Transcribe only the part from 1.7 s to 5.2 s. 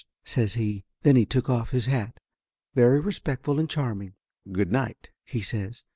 hat, very respectful and charming. "Good night,"